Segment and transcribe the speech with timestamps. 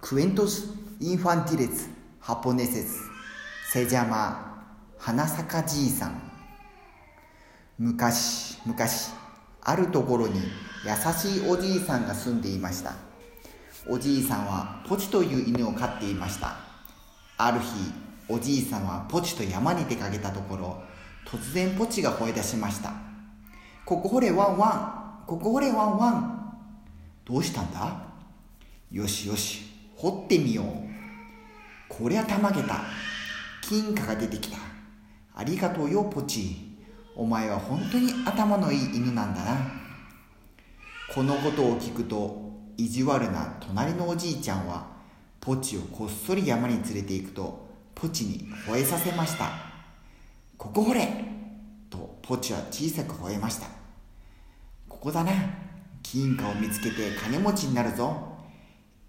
[0.00, 1.88] Cuentos infantiles
[2.26, 2.96] japoneses
[3.70, 4.50] se llama
[4.98, 6.20] 花咲じいさん
[7.78, 9.10] 昔昔
[9.62, 10.40] あるところに
[10.84, 12.94] 優しいおじいさんが住んでいました
[13.88, 16.56] おじいさんはポチという犬を飼っていました
[17.36, 17.66] ある日
[18.28, 20.82] おじいさんはポチと山に出かけたところ
[21.26, 22.92] 突然ポチが吠え出しました
[23.84, 26.54] ここほれワンワンここほれワンワン
[27.24, 28.02] どうしたんだ
[28.90, 29.69] よしよし
[30.00, 30.66] 掘ってみよう。
[31.90, 32.84] こりゃたまげた。
[33.60, 34.56] 金貨が出てきた。
[35.34, 36.78] ありがとうよポチ
[37.14, 39.58] お前は本当に頭のいい犬なんだな。
[41.14, 44.86] このことを聞くと意地悪な隣のおじいちゃんは
[45.38, 49.50] ポチをこっそり山に連れて行くとポチに吠えさせました。
[50.56, 51.06] ここほれ！
[51.90, 53.66] とポチは小さく吠えました。
[54.88, 55.32] ここだな。
[56.02, 58.29] 金貨を見つけて金持ちになるぞ。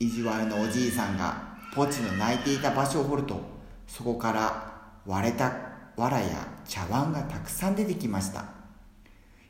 [0.01, 3.39] 意地悪のおじいさんがポチの泣いていた場所を掘ると
[3.85, 5.53] そこから割れた
[5.95, 8.45] 藁や茶碗がたくさん出てきました。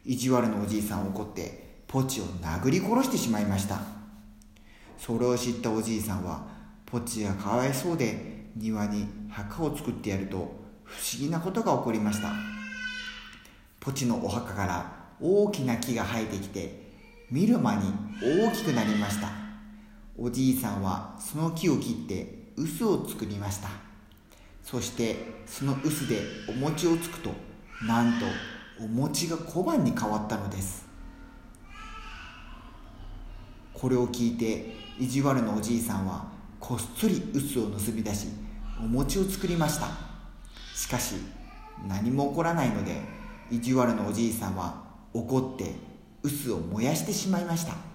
[0.03, 3.80] 意地悪のおじいさん怒ってポチを殴り殺してしまいました。
[4.98, 6.45] それを知ったおじいさんは
[6.86, 10.36] ポチがかわいそうで庭に墓を作ってやると
[10.83, 12.33] 不思議なことが起こりました。
[13.80, 16.92] ポチのお墓から大きな木が生えてきて
[17.31, 17.83] 見る間に
[18.22, 19.41] 大きくなりました。
[20.17, 23.70] おじいさんはその木を切って臼を作りました。
[24.64, 27.31] そしてその臼でお餅をつくと
[27.88, 28.26] なんと
[28.80, 30.86] お餅が小判に変わったのです。
[33.73, 38.28] これを聞いて意地悪のおじいさんはこっそり臼を盗み出し
[38.80, 39.88] お餅を作りました。
[40.76, 41.16] しかし
[41.88, 43.02] 何も起こらないので
[43.50, 45.73] 意地悪のおじいさんは怒って
[46.22, 47.91] 臼を燃やしてしまいました。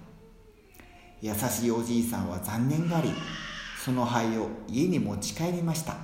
[1.23, 3.11] 優しいおじいさんは残念がり
[3.83, 5.97] その灰を家に持ち帰りました。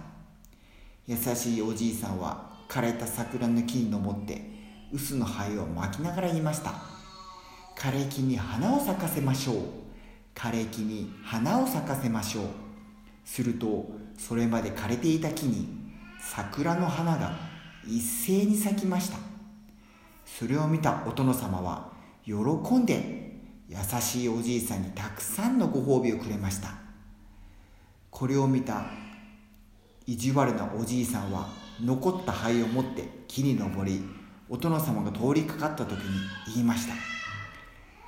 [1.06, 4.40] 優しいおじいさんは枯れた桜の木に登って
[4.92, 6.74] 臼の灰を巻きながら言いました。
[7.76, 9.56] 枯れ木に花を咲かせましょう。
[10.34, 12.44] 枯れ木に花を咲かせましょう。
[13.24, 15.68] するとそれまで枯れていた木に
[16.20, 17.32] 桜の花が
[17.86, 19.18] 一斉に咲きました。
[20.24, 21.90] それを見たお殿様は
[22.24, 22.32] 喜
[22.76, 23.31] んで
[23.72, 26.74] 優しいおじいさんにたくさんのご褒美をくれました。
[28.10, 28.84] これを見た
[30.06, 31.48] 意地悪なおじいさんは
[31.82, 34.04] 残った灰を持って木に登り
[34.50, 36.20] お殿様が通りかかった時に
[36.54, 36.94] 言いました。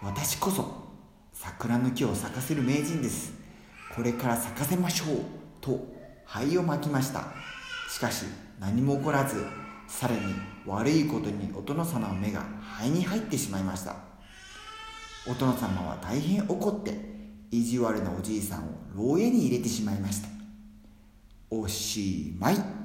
[0.03, 0.85] 私こそ
[1.33, 3.33] 桜の木を咲かせる名人です。
[3.97, 5.19] これから咲かせましょう
[5.63, 5.87] と
[6.27, 7.25] 灰をまきました。
[7.89, 8.27] しかし
[8.61, 9.47] 何も起こらず
[9.89, 10.21] さらに
[10.67, 14.14] 悪いことにお殿様の目が灰に入ってしまいました。
[15.27, 16.99] お殿様は大変怒って
[17.51, 20.29] 意地悪なおじいさんを牢屋に入れてしまいました。
[21.51, 22.84] おしまい。